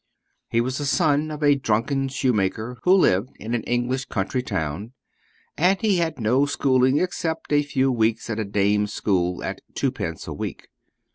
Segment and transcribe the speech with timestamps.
[0.49, 4.93] He was the son of a drunken shoemaker who lived in an English country town,
[5.55, 10.25] and he had no schooling except a few weeks at a dame's school, at twopence
[10.27, 10.69] a week.